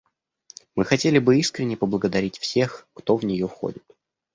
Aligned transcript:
Мы 0.73 0.83
хотели 0.83 1.19
бы 1.19 1.37
искренне 1.37 1.77
поблагодарить 1.77 2.39
всех, 2.39 2.87
кто 2.95 3.15
в 3.17 3.23
нее 3.23 3.47
входит. 3.47 3.83